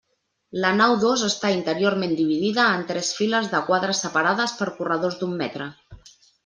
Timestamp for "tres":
2.93-3.13